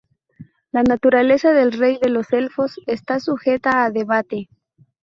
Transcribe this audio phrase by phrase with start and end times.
[0.71, 4.49] La naturaleza del Rey de los Elfos está sujeta a debate.